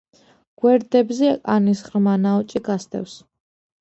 გვერდებზე 0.61 1.29
კანის 1.49 1.85
ღრმა 1.91 2.17
ნაოჭი 2.25 2.63
გასდევს. 2.71 3.19